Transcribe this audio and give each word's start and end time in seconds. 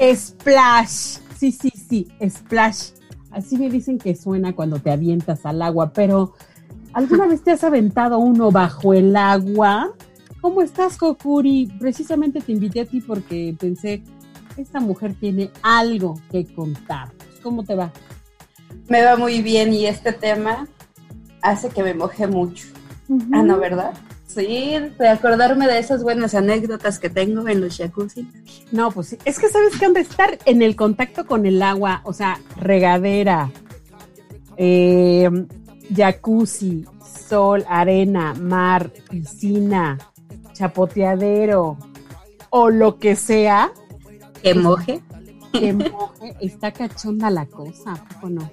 Splash. 0.00 1.18
Sí, 1.38 1.52
sí, 1.52 1.70
sí, 1.70 2.08
splash. 2.28 2.90
Así 3.30 3.58
me 3.58 3.68
dicen 3.68 3.98
que 3.98 4.14
suena 4.16 4.54
cuando 4.54 4.78
te 4.78 4.90
avientas 4.90 5.44
al 5.44 5.60
agua, 5.60 5.92
pero 5.92 6.34
¿alguna 6.92 7.26
vez 7.26 7.42
te 7.42 7.50
has 7.50 7.64
aventado 7.64 8.18
uno 8.18 8.50
bajo 8.50 8.94
el 8.94 9.14
agua? 9.14 9.92
¿Cómo 10.40 10.62
estás, 10.62 10.96
Kokuri? 10.96 11.70
Precisamente 11.78 12.40
te 12.40 12.52
invité 12.52 12.80
a 12.80 12.86
ti 12.86 13.00
porque 13.00 13.54
pensé, 13.58 14.02
esta 14.56 14.80
mujer 14.80 15.14
tiene 15.14 15.50
algo 15.62 16.20
que 16.30 16.46
contar. 16.46 17.12
¿Cómo 17.42 17.64
te 17.64 17.74
va? 17.74 17.92
Me 18.88 19.02
va 19.02 19.16
muy 19.16 19.42
bien 19.42 19.72
y 19.72 19.86
este 19.86 20.12
tema 20.12 20.68
hace 21.42 21.68
que 21.68 21.82
me 21.82 21.94
moje 21.94 22.26
mucho. 22.26 22.68
Ah, 23.32 23.42
no, 23.42 23.58
¿verdad? 23.58 23.92
Sí, 24.36 24.74
de 24.98 25.08
acordarme 25.08 25.66
de 25.66 25.78
esas 25.78 26.02
buenas 26.02 26.34
anécdotas 26.34 26.98
que 26.98 27.08
tengo 27.08 27.48
en 27.48 27.62
los 27.62 27.78
jacuzzi. 27.78 28.30
No, 28.70 28.90
pues 28.90 29.08
sí. 29.08 29.18
Es 29.24 29.38
que 29.38 29.48
sabes 29.48 29.78
que 29.78 29.86
han 29.86 29.94
de 29.94 30.00
estar 30.00 30.38
en 30.44 30.60
el 30.60 30.76
contacto 30.76 31.24
con 31.26 31.46
el 31.46 31.62
agua, 31.62 32.02
o 32.04 32.12
sea, 32.12 32.38
regadera, 32.56 33.50
eh, 34.58 35.30
jacuzzi, 35.96 36.84
sol, 37.26 37.64
arena, 37.66 38.34
mar, 38.34 38.90
piscina, 39.08 39.96
chapoteadero 40.52 41.78
o 42.50 42.68
lo 42.68 42.98
que 42.98 43.16
sea. 43.16 43.72
Que 44.42 44.54
moje. 44.54 45.00
Que 45.50 45.72
moje. 45.72 46.36
Está 46.42 46.72
cachonda 46.72 47.30
la 47.30 47.46
cosa, 47.46 48.04
¿o 48.20 48.28
no? 48.28 48.50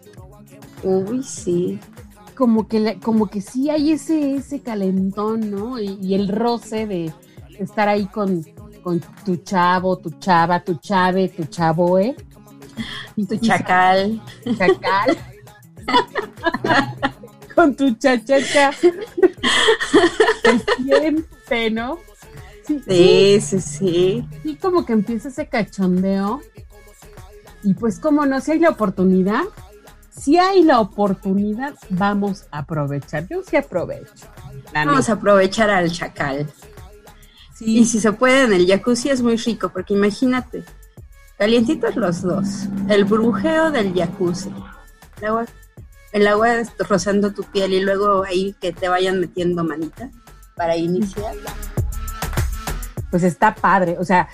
Uy, 0.81 1.23
sí 1.23 1.77
como 2.35 2.67
que, 2.67 2.99
como 2.99 3.27
que 3.27 3.41
sí 3.41 3.69
hay 3.69 3.91
ese, 3.91 4.35
ese 4.35 4.61
calentón, 4.61 5.51
¿no? 5.51 5.79
Y, 5.79 6.13
el 6.13 6.27
roce 6.27 6.85
de 6.87 7.13
estar 7.59 7.87
ahí 7.87 8.05
con, 8.05 8.43
con 8.81 9.01
tu 9.25 9.37
chavo, 9.37 9.97
tu 9.97 10.11
chava, 10.19 10.63
tu 10.63 10.75
chave, 10.75 11.29
tu 11.29 11.45
chavoe. 11.45 12.15
Y 13.15 13.25
tu 13.25 13.37
chacal. 13.37 14.21
Chacal. 14.57 15.17
con 17.55 17.75
tu 17.75 17.93
chachacha. 17.95 18.71
Se 18.71 18.99
siente, 20.83 21.71
¿no? 21.71 21.99
Sí, 22.65 22.81
sí, 22.87 23.41
sí, 23.41 23.61
sí. 23.61 24.27
Sí, 24.41 24.55
como 24.55 24.85
que 24.85 24.93
empieza 24.93 25.27
ese 25.29 25.47
cachondeo. 25.47 26.41
Y 27.63 27.73
pues 27.73 27.99
como 27.99 28.25
no, 28.25 28.41
si 28.41 28.51
hay 28.51 28.59
la 28.59 28.69
oportunidad, 28.69 29.43
si 30.15 30.37
hay 30.37 30.63
la 30.63 30.79
oportunidad, 30.79 31.73
vamos 31.89 32.45
a 32.51 32.59
aprovechar. 32.59 33.27
Yo 33.27 33.41
sí 33.43 33.55
aprovecho. 33.55 34.27
Vamos 34.73 35.09
a 35.09 35.13
aprovechar 35.13 35.69
al 35.69 35.91
chacal. 35.91 36.47
Y 37.59 37.85
si 37.85 37.99
se 37.99 38.11
puede 38.11 38.43
en 38.43 38.53
el 38.53 38.67
jacuzzi 38.67 39.09
es 39.09 39.21
muy 39.21 39.37
rico, 39.37 39.69
porque 39.69 39.93
imagínate, 39.93 40.63
calientitos 41.37 41.95
los 41.95 42.21
dos, 42.21 42.67
el 42.89 43.05
brujeo 43.05 43.71
del 43.71 43.93
jacuzzi, 43.93 44.51
el 45.19 45.25
agua, 45.25 45.45
el 46.11 46.27
agua 46.27 46.49
rozando 46.79 47.31
tu 47.31 47.43
piel 47.43 47.73
y 47.73 47.79
luego 47.79 48.23
ahí 48.23 48.55
que 48.59 48.73
te 48.73 48.89
vayan 48.89 49.19
metiendo 49.19 49.63
manita 49.63 50.09
para 50.55 50.75
iniciar. 50.75 51.35
Pues 53.09 53.23
está 53.23 53.55
padre, 53.55 53.97
o 53.99 54.03
sea, 54.03 54.27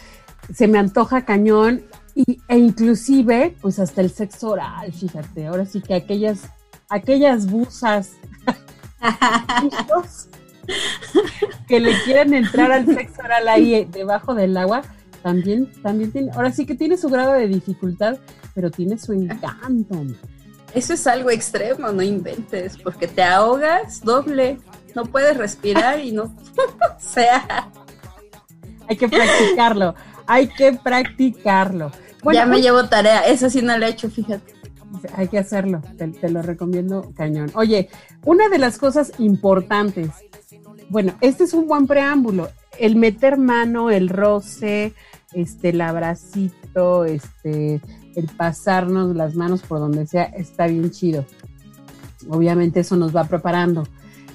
se 0.53 0.67
me 0.67 0.79
antoja 0.79 1.25
cañón 1.25 1.83
y, 2.27 2.41
e 2.49 2.57
inclusive, 2.57 3.55
pues 3.61 3.79
hasta 3.79 4.01
el 4.01 4.11
sexo 4.11 4.49
oral, 4.49 4.91
fíjate, 4.91 5.47
ahora 5.47 5.65
sí 5.65 5.79
que 5.79 5.93
aquellas, 5.93 6.49
aquellas 6.89 7.49
busas 7.49 8.11
que 11.67 11.79
le 11.79 11.97
quieren 12.03 12.33
entrar 12.33 12.73
al 12.73 12.85
sexo 12.85 13.21
oral 13.21 13.47
ahí 13.47 13.85
debajo 13.85 14.35
del 14.35 14.57
agua, 14.57 14.81
también, 15.23 15.71
también 15.81 16.11
tiene, 16.11 16.31
ahora 16.33 16.51
sí 16.51 16.65
que 16.65 16.75
tiene 16.75 16.97
su 16.97 17.07
grado 17.07 17.33
de 17.33 17.47
dificultad, 17.47 18.17
pero 18.53 18.69
tiene 18.69 18.97
su 18.97 19.13
encanto. 19.13 19.95
Eso 20.73 20.93
es 20.93 21.07
algo 21.07 21.29
extremo, 21.29 21.89
no 21.93 22.01
inventes, 22.01 22.77
porque 22.77 23.07
te 23.07 23.23
ahogas 23.23 24.01
doble, 24.01 24.57
no 24.93 25.05
puedes 25.05 25.37
respirar 25.37 26.01
y 26.01 26.11
no, 26.11 26.23
o 26.23 26.99
sea. 26.99 27.71
Hay 28.89 28.97
que 28.97 29.07
practicarlo, 29.07 29.95
hay 30.27 30.49
que 30.49 30.73
practicarlo. 30.73 31.91
Ya 32.33 32.45
me 32.45 32.61
llevo 32.61 32.85
tarea, 32.85 33.21
eso 33.21 33.49
sí 33.49 33.61
no 33.61 33.77
lo 33.77 33.85
he 33.85 33.89
hecho, 33.89 34.09
fíjate. 34.09 34.53
Hay 35.15 35.27
que 35.27 35.37
hacerlo, 35.37 35.81
te, 35.97 36.29
lo 36.29 36.41
recomiendo 36.41 37.11
cañón. 37.15 37.51
Oye, 37.53 37.89
una 38.25 38.49
de 38.49 38.57
las 38.57 38.77
cosas 38.77 39.11
importantes, 39.19 40.09
bueno, 40.89 41.13
este 41.21 41.43
es 41.43 41.53
un 41.53 41.67
buen 41.67 41.85
preámbulo, 41.85 42.49
el 42.79 42.95
meter 42.95 43.37
mano, 43.37 43.91
el 43.91 44.09
roce, 44.09 44.93
este, 45.33 45.69
el 45.69 45.81
abracito, 45.81 47.05
este, 47.05 47.81
el 48.15 48.27
pasarnos 48.35 49.15
las 49.15 49.35
manos 49.35 49.61
por 49.61 49.79
donde 49.79 50.07
sea, 50.07 50.23
está 50.23 50.65
bien 50.67 50.89
chido. 50.89 51.25
Obviamente 52.27 52.79
eso 52.79 52.95
nos 52.95 53.15
va 53.15 53.25
preparando. 53.25 53.87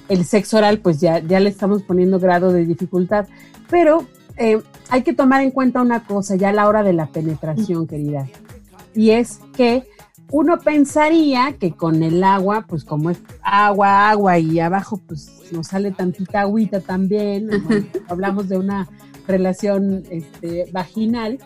El 0.07 0.23
sexo 0.25 0.57
oral, 0.57 0.79
pues 0.79 1.01
ya, 1.01 1.19
ya 1.19 1.39
le 1.39 1.49
estamos 1.49 1.81
poniendo 1.83 2.19
grado 2.19 2.51
de 2.51 2.65
dificultad, 2.65 3.27
pero 3.69 4.05
eh, 4.37 4.61
hay 4.89 5.03
que 5.03 5.13
tomar 5.13 5.41
en 5.41 5.51
cuenta 5.51 5.81
una 5.81 6.05
cosa 6.05 6.35
ya 6.35 6.49
a 6.49 6.53
la 6.53 6.67
hora 6.67 6.83
de 6.83 6.93
la 6.93 7.07
penetración, 7.07 7.87
querida, 7.87 8.27
y 8.93 9.11
es 9.11 9.39
que 9.55 9.83
uno 10.31 10.59
pensaría 10.59 11.55
que 11.59 11.73
con 11.73 12.03
el 12.03 12.23
agua, 12.23 12.65
pues 12.67 12.83
como 12.83 13.09
es 13.09 13.19
agua, 13.41 14.09
agua 14.09 14.39
y 14.39 14.59
abajo 14.59 14.99
pues 15.05 15.31
nos 15.51 15.67
sale 15.67 15.91
tantita 15.91 16.41
agüita 16.41 16.81
también, 16.81 17.49
hablamos 18.07 18.49
de 18.49 18.57
una 18.57 18.87
relación 19.27 20.03
este, 20.09 20.67
vaginal, 20.71 21.39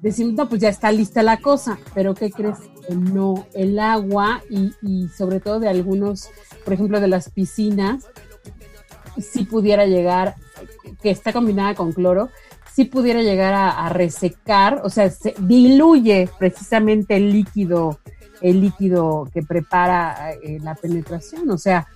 decimos, 0.00 0.34
no, 0.34 0.48
pues 0.48 0.60
ya 0.60 0.68
está 0.68 0.90
lista 0.90 1.22
la 1.22 1.38
cosa, 1.38 1.78
pero 1.94 2.14
¿qué 2.14 2.30
crees? 2.30 2.58
No, 2.90 3.46
el 3.54 3.78
agua 3.78 4.42
y, 4.50 4.72
y 4.82 5.08
sobre 5.08 5.38
todo 5.38 5.60
de 5.60 5.68
algunos, 5.68 6.28
por 6.64 6.74
ejemplo, 6.74 7.00
de 7.00 7.08
las 7.08 7.30
piscinas, 7.30 8.04
si 9.18 9.44
pudiera 9.44 9.86
llegar 9.86 10.34
que 11.02 11.10
está 11.10 11.32
combinada 11.32 11.74
con 11.74 11.92
cloro, 11.92 12.30
sí 12.72 12.84
pudiera 12.84 13.22
llegar 13.22 13.52
a, 13.54 13.88
resecar, 13.90 14.80
o 14.84 14.90
sea, 14.90 15.10
se 15.10 15.34
diluye 15.38 16.28
precisamente 16.38 17.16
el 17.16 17.32
líquido, 17.32 18.00
el 18.40 18.60
líquido 18.60 19.28
que 19.32 19.42
prepara 19.42 20.32
eh, 20.32 20.58
la 20.62 20.74
penetración, 20.74 21.50
o 21.50 21.58
sea, 21.58 21.88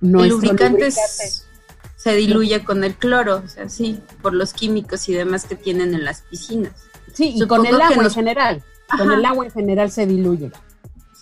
no 0.00 0.22
el 0.22 0.30
lubricante 0.30 0.90
se 0.90 2.14
diluye 2.14 2.64
con 2.64 2.84
el 2.84 2.94
cloro, 2.94 3.42
o 3.44 3.48
sea, 3.48 3.68
sí, 3.68 4.00
por 4.22 4.32
los 4.32 4.54
químicos 4.54 5.08
y 5.08 5.12
demás 5.12 5.44
que 5.44 5.56
tienen 5.56 5.92
en 5.94 6.04
las 6.04 6.22
piscinas. 6.22 6.72
Sí, 7.12 7.34
y 7.36 7.46
con 7.46 7.66
el 7.66 7.80
agua 7.80 8.04
en 8.04 8.10
general, 8.10 8.62
con 8.96 9.12
el 9.12 9.24
agua 9.24 9.44
en 9.44 9.50
general 9.50 9.90
se 9.90 10.06
diluye. 10.06 10.50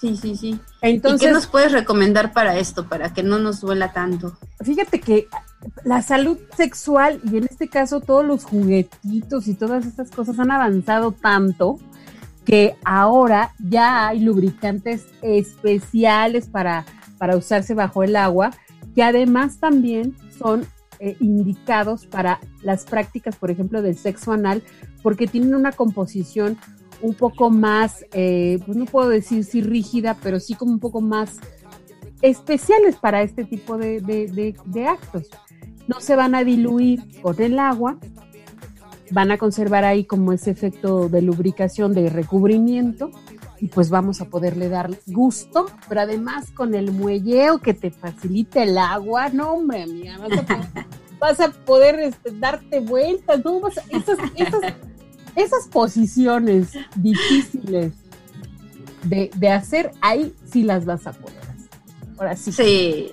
Sí, 0.01 0.17
sí, 0.17 0.37
sí. 0.37 0.61
Entonces, 0.81 1.23
¿Y 1.23 1.27
qué 1.27 1.33
nos 1.33 1.47
puedes 1.47 1.73
recomendar 1.73 2.33
para 2.33 2.57
esto, 2.59 2.89
para 2.89 3.13
que 3.13 3.25
no 3.25 3.39
nos 3.39 3.61
duela 3.61 3.93
tanto? 3.93 4.39
Fíjate 4.61 5.01
que 5.01 5.29
la 5.85 6.03
salud 6.03 6.39
sexual 6.57 7.21
y 7.25 7.37
en 7.39 7.45
este 7.45 7.69
caso 7.69 8.01
todos 8.01 8.25
los 8.25 8.45
juguetitos 8.45 9.49
y 9.49 9.55
todas 9.55 9.87
estas 9.87 10.11
cosas 10.11 10.39
han 10.39 10.53
avanzado 10.53 11.13
tanto 11.13 11.79
que 12.45 12.77
ahora 12.85 13.55
ya 13.59 14.09
hay 14.09 14.21
lubricantes 14.21 15.07
especiales 15.21 16.47
para, 16.47 16.87
para 17.19 17.37
usarse 17.37 17.75
bajo 17.75 18.05
el 18.05 18.17
agua, 18.17 18.53
que 18.95 19.03
además 19.03 19.59
también 19.59 20.17
son 20.39 20.65
eh, 21.01 21.17
indicados 21.21 22.07
para 22.07 22.41
las 22.63 22.85
prácticas, 22.85 23.37
por 23.37 23.51
ejemplo, 23.51 23.83
del 23.83 23.99
sexo 23.99 24.33
anal, 24.33 24.63
porque 25.03 25.27
tienen 25.27 25.55
una 25.55 25.73
composición 25.73 26.57
un 27.01 27.15
poco 27.15 27.51
más, 27.51 28.05
eh, 28.13 28.59
pues 28.67 28.77
no 28.77 28.85
puedo 28.87 29.09
decir 29.09 29.45
si 29.45 29.61
rígida, 29.61 30.17
pero 30.23 30.41
sí 30.41 30.55
como 30.55 30.73
un 30.73 30.81
poco 30.81 31.01
más 31.01 31.39
especiales 32.23 32.97
para 32.97 33.23
este 33.23 33.45
tipo 33.45 33.79
de, 33.79 34.01
de, 34.01 34.87
actos. 34.87 35.29
No 35.87 36.01
se 36.01 36.17
van 36.17 36.35
a 36.35 36.45
diluir 36.45 37.21
con 37.23 37.41
el 37.41 37.59
agua, 37.59 37.99
van 39.11 39.31
a 39.31 39.39
conservar 39.39 39.85
ahí 39.85 40.05
como 40.05 40.33
ese 40.33 40.51
efecto 40.51 41.09
de 41.09 41.23
lubricación, 41.23 41.95
de 41.95 42.11
recubrimiento, 42.11 43.11
y 43.61 43.69
pues 43.69 43.91
vamos 43.91 44.21
a 44.21 44.27
poderle 44.27 44.69
dar 44.69 44.91
gusto, 45.07 45.67
pero 45.89 46.03
además 46.03 46.51
con 46.51 46.75
el 46.75 46.93
muelleo 46.93 47.59
que 47.59 47.75
te 47.75 47.91
facilita 47.91 48.63
el 48.63 48.79
agua, 48.79 49.31
no 49.31 49.53
hombre, 49.53 49.83
amiga, 49.83 50.19
vas 51.21 51.41
a 51.41 51.51
poder 51.51 51.99
este, 52.01 52.31
darte 52.39 52.81
vueltas, 52.81 53.45
no 53.45 53.61
vas 53.61 53.79
esas, 53.89 54.19
esas, 54.37 54.75
esas 55.39 55.69
posiciones 55.69 56.71
difíciles 56.97 57.93
de, 59.05 59.31
de, 59.35 59.51
hacer, 59.51 59.93
ahí 60.01 60.35
sí 60.51 60.65
las 60.65 60.85
vas 60.85 61.07
a 61.07 61.13
poder. 61.13 61.39
Ahora 62.19 62.37
sí. 62.37 62.53
Sí. 62.53 63.13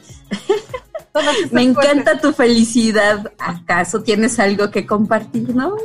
Me 1.51 1.61
encanta 1.61 2.19
tu 2.19 2.33
felicidad. 2.33 3.31
¿Acaso 3.37 4.01
tienes 4.03 4.39
algo 4.39 4.71
que 4.71 4.85
compartir, 4.85 5.55
no? 5.55 5.75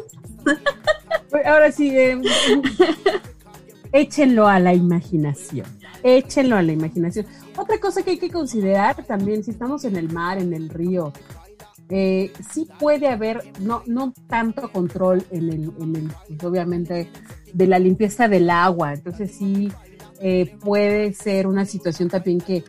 Ahora 1.45 1.71
sí, 1.71 1.91
eh, 1.97 2.21
échenlo 3.93 4.49
a 4.49 4.59
la 4.59 4.75
imaginación. 4.75 5.67
Échenlo 6.03 6.57
a 6.57 6.63
la 6.63 6.73
imaginación. 6.73 7.27
Otra 7.57 7.79
cosa 7.79 8.03
que 8.03 8.13
hay 8.13 8.19
que 8.19 8.31
considerar 8.31 9.05
también, 9.05 9.45
si 9.45 9.51
estamos 9.51 9.85
en 9.85 9.97
el 9.97 10.11
mar, 10.11 10.39
en 10.39 10.55
el 10.55 10.71
río, 10.71 11.13
eh, 11.91 12.33
sí 12.53 12.69
puede 12.79 13.09
haber, 13.09 13.43
no, 13.61 13.83
no 13.87 14.13
tanto 14.29 14.71
control 14.71 15.25
en 15.31 15.49
el, 15.49 15.73
en 15.81 15.97
el 15.97 16.11
pues, 16.29 16.45
obviamente, 16.45 17.11
de 17.53 17.67
la 17.67 17.79
limpieza 17.79 18.29
del 18.29 18.49
agua. 18.49 18.95
Entonces 18.95 19.33
sí 19.33 19.73
eh, 20.21 20.57
puede 20.61 21.13
ser 21.13 21.49
una 21.49 21.65
situación 21.65 22.09
también 22.09 22.41
que 22.41 22.63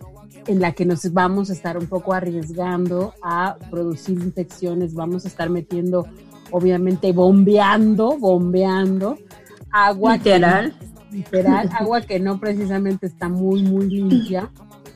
en 0.47 0.59
la 0.59 0.71
que 0.71 0.85
nos 0.85 1.11
vamos 1.13 1.51
a 1.51 1.53
estar 1.53 1.77
un 1.77 1.85
poco 1.85 2.13
arriesgando 2.13 3.13
a 3.21 3.57
producir 3.69 4.17
infecciones, 4.17 4.95
vamos 4.95 5.25
a 5.25 5.27
estar 5.27 5.51
metiendo, 5.51 6.07
obviamente, 6.49 7.11
bombeando, 7.11 8.17
bombeando 8.17 9.19
agua. 9.71 10.17
Literal. 10.17 10.73
literal, 11.11 11.69
agua 11.77 12.01
que 12.01 12.19
no 12.19 12.39
precisamente 12.39 13.05
está 13.05 13.29
muy, 13.29 13.61
muy 13.61 13.87
limpia 13.87 14.49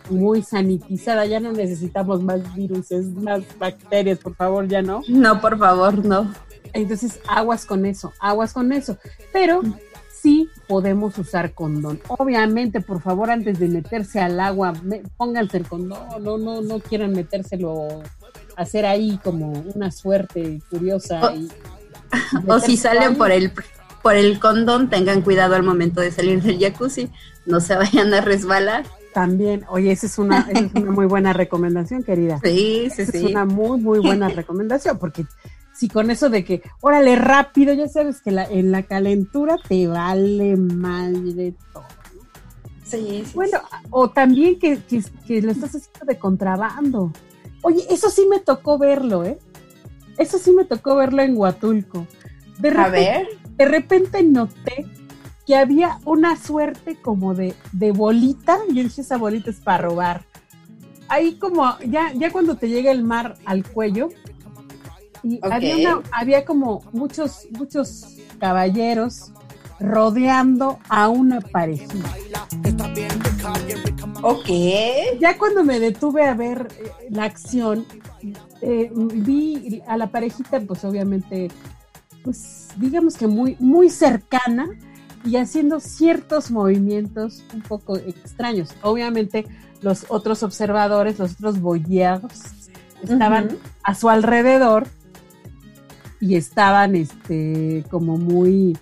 muy 0.10 0.42
sanitizada, 0.42 1.26
ya 1.26 1.40
no 1.40 1.52
necesitamos 1.52 2.22
más 2.22 2.56
virus, 2.56 2.92
más 3.16 3.42
bacterias, 3.58 4.20
por 4.20 4.36
favor, 4.36 4.68
ya 4.68 4.82
no. 4.82 5.02
No, 5.08 5.42
por 5.42 5.58
favor, 5.58 6.04
no. 6.06 6.34
Entonces, 6.74 7.20
aguas 7.28 7.66
con 7.66 7.86
eso, 7.86 8.14
aguas 8.20 8.54
con 8.54 8.72
eso. 8.72 8.98
Pero 9.32 9.62
sí 10.10 10.50
podemos 10.68 11.18
usar 11.18 11.54
condón. 11.54 12.00
Obviamente, 12.08 12.82
por 12.82 13.02
favor, 13.02 13.30
antes 13.30 13.60
de 13.60 13.68
meterse 13.68 14.20
al 14.20 14.40
agua, 14.40 14.74
pónganse 15.18 15.58
el 15.58 15.68
condón, 15.68 16.24
no, 16.24 16.38
no, 16.38 16.62
no 16.62 16.80
quieran 16.80 17.14
metérselo, 17.14 18.02
hacer 18.56 18.86
ahí 18.86 19.20
como 19.24 19.52
una 19.74 19.92
suerte 19.92 20.62
curiosa. 20.70 21.22
O, 21.26 21.36
y, 21.36 21.50
o 22.48 22.60
si 22.60 22.78
salen 22.78 23.16
por 23.16 23.32
el 23.32 23.52
por 24.06 24.16
el 24.16 24.38
condón, 24.38 24.88
tengan 24.88 25.24
cuidado 25.24 25.56
al 25.56 25.64
momento 25.64 26.00
de 26.00 26.12
salir 26.12 26.40
del 26.44 26.60
jacuzzi, 26.60 27.10
no 27.48 27.60
se 27.60 27.76
vayan 27.76 28.14
a 28.14 28.22
resbalar. 28.22 28.86
También, 29.16 29.64
oye, 29.70 29.94
esa 29.94 30.08
es 30.08 30.20
una, 30.20 30.46
es 30.52 30.74
una 30.74 30.92
muy 30.92 31.06
buena 31.06 31.32
recomendación, 31.32 32.04
querida. 32.04 32.42
Sí, 32.44 32.90
sí, 32.94 33.04
esa 33.04 33.14
sí. 33.14 33.18
Es 33.20 33.24
una 33.24 33.46
muy, 33.46 33.80
muy 33.80 34.00
buena 34.00 34.28
recomendación, 34.28 35.00
porque 35.00 35.26
si 35.74 35.88
con 35.88 36.12
eso 36.12 36.30
de 36.30 36.44
que, 36.44 36.62
órale, 36.82 37.16
rápido, 37.16 37.74
ya 37.74 37.88
sabes 37.88 38.20
que 38.20 38.32
la, 38.32 38.44
en 38.44 38.74
la 38.74 38.84
calentura 38.84 39.56
te 39.70 39.88
vale 39.88 40.58
mal 40.58 41.34
de 41.34 41.54
todo. 41.72 41.86
Sí, 42.84 43.24
sí, 43.26 43.32
bueno, 43.34 43.60
o 43.90 44.10
también 44.10 44.60
que, 44.60 44.80
que, 44.84 45.02
que, 45.26 45.42
lo 45.42 45.54
estás 45.54 45.74
haciendo 45.74 46.06
de 46.06 46.20
contrabando. 46.20 47.14
Oye, 47.62 47.86
eso 47.90 48.10
sí 48.10 48.28
me 48.30 48.42
tocó 48.42 48.78
verlo, 48.78 49.24
¿eh? 49.24 49.40
Eso 50.18 50.40
sí 50.40 50.52
me 50.52 50.66
tocó 50.66 50.98
verlo 50.98 51.22
en 51.22 51.38
Huatulco. 51.38 52.06
De 52.60 52.70
repente, 52.70 52.82
A 52.82 52.90
ver. 52.90 53.28
De 53.56 53.64
repente 53.64 54.24
noté 54.24 54.86
que 55.46 55.56
había 55.56 56.00
una 56.06 56.36
suerte 56.36 56.96
como 57.02 57.34
de, 57.34 57.54
de 57.72 57.92
bolita, 57.92 58.60
y 58.70 58.76
yo 58.76 58.84
dije, 58.84 59.02
esa 59.02 59.18
bolita 59.18 59.50
es 59.50 59.60
para 59.60 59.84
robar. 59.84 60.26
Ahí 61.08 61.36
como, 61.36 61.78
ya, 61.88 62.12
ya 62.14 62.32
cuando 62.32 62.56
te 62.56 62.68
llega 62.68 62.92
el 62.92 63.04
mar 63.04 63.36
al 63.46 63.64
cuello, 63.64 64.10
y 65.24 65.38
okay. 65.38 65.52
había, 65.52 65.98
una, 65.98 66.10
había 66.12 66.46
como 66.46 66.84
muchos, 66.92 67.48
muchos 67.52 68.16
caballeros 68.40 69.32
rodeando 69.80 70.80
a 70.90 71.10
una 71.10 71.42
parejita. 71.42 72.10
Ok. 74.22 74.48
Ya 75.20 75.38
cuando 75.38 75.64
me 75.64 75.80
detuve 75.80 76.24
a 76.26 76.34
ver 76.34 76.68
eh, 76.80 77.08
la 77.10 77.26
acción, 77.26 77.86
eh, 78.62 78.92
vi 78.94 79.82
a 79.88 79.98
la 79.98 80.08
parejita, 80.08 80.60
pues 80.62 80.84
obviamente, 80.86 81.50
pues 82.24 82.70
digamos 82.78 83.18
que 83.18 83.28
muy, 83.28 83.58
muy 83.60 83.90
cercana, 83.90 84.68
y 85.26 85.38
haciendo 85.38 85.80
ciertos 85.80 86.52
movimientos 86.52 87.44
un 87.54 87.62
poco 87.62 87.98
extraños. 87.98 88.70
Obviamente 88.82 89.46
los 89.82 90.06
otros 90.10 90.44
observadores, 90.44 91.20
los 91.20 91.34
otros 91.34 91.60
boyeros, 91.60 92.32
estaban 93.04 93.46
uh 93.46 93.50
-huh. 93.50 93.58
a 93.84 93.96
su 93.96 94.10
alrededor 94.10 94.88
y 96.20 96.36
estaban 96.36 96.96
este 96.96 97.84
como 97.90 98.18
muy 98.18 98.78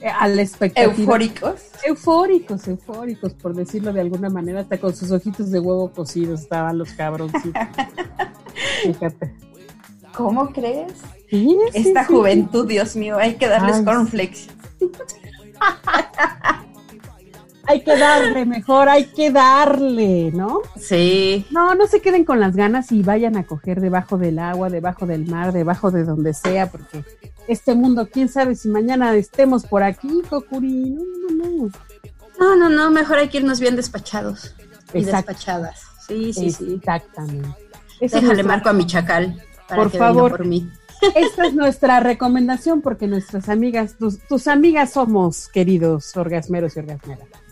eh, 0.00 0.08
a 0.08 0.28
la 0.28 0.42
expectativa. 0.42 0.92
Eufóricos. 0.92 1.62
Eufóricos, 1.86 2.68
eufóricos, 2.68 3.32
por 3.34 3.54
decirlo 3.54 3.92
de 3.92 4.00
alguna 4.00 4.28
manera, 4.28 4.60
hasta 4.60 4.78
con 4.78 4.94
sus 4.94 5.10
ojitos 5.10 5.50
de 5.50 5.60
huevo 5.60 5.90
cocidos 5.92 6.42
estaban 6.42 6.78
los 6.78 6.92
cabroncitos. 6.92 7.52
Fíjate. 8.82 9.34
¿Cómo 10.14 10.50
crees? 10.50 10.92
Sí, 11.28 11.56
Esta 11.72 12.06
sí, 12.06 12.12
juventud, 12.12 12.66
sí. 12.66 12.74
Dios 12.74 12.96
mío, 12.96 13.16
hay 13.18 13.34
que 13.34 13.48
darles 13.48 13.76
Ay, 13.76 13.84
cornflakes. 13.84 14.46
hay 17.66 17.82
que 17.82 17.96
darle 17.96 18.44
mejor, 18.44 18.88
hay 18.88 19.06
que 19.06 19.30
darle, 19.30 20.30
¿no? 20.32 20.60
Sí. 20.78 21.46
No, 21.50 21.74
no 21.74 21.86
se 21.86 22.00
queden 22.00 22.24
con 22.24 22.40
las 22.40 22.56
ganas 22.56 22.92
y 22.92 23.02
vayan 23.02 23.36
a 23.36 23.44
coger 23.44 23.80
debajo 23.80 24.18
del 24.18 24.38
agua, 24.38 24.70
debajo 24.70 25.06
del 25.06 25.26
mar, 25.26 25.52
debajo 25.52 25.90
de 25.90 26.04
donde 26.04 26.34
sea, 26.34 26.70
porque 26.70 27.04
este 27.48 27.74
mundo, 27.74 28.08
quién 28.10 28.28
sabe 28.28 28.54
si 28.54 28.68
mañana 28.68 29.14
estemos 29.14 29.64
por 29.64 29.82
aquí, 29.82 30.22
Kokuri. 30.28 30.90
No, 30.90 31.02
no, 31.30 31.44
no. 31.44 31.70
No, 32.38 32.56
no, 32.56 32.68
no, 32.68 32.90
mejor 32.90 33.18
hay 33.18 33.28
que 33.28 33.38
irnos 33.38 33.60
bien 33.60 33.76
despachados 33.76 34.54
y 34.92 35.04
despachadas. 35.04 35.82
Sí, 36.06 36.32
sí, 36.32 36.50
sí. 36.50 36.74
Exactamente. 36.74 37.48
Déjale 38.00 38.42
marco 38.42 38.68
a 38.68 38.72
mi 38.72 38.86
chacal 38.86 39.40
para 39.68 39.82
por 39.82 39.92
que 39.92 39.98
favor. 39.98 40.24
venga 40.24 40.36
por 40.36 40.46
mí. 40.46 40.68
Esta 41.14 41.46
es 41.46 41.54
nuestra 41.54 42.00
recomendación 42.00 42.80
porque 42.80 43.06
nuestras 43.06 43.48
amigas, 43.48 43.96
tus, 43.98 44.18
tus 44.20 44.48
amigas 44.48 44.92
somos, 44.92 45.48
queridos 45.48 46.16
orgasmeros 46.16 46.76
y 46.76 46.80
orgasmeras. 46.80 47.43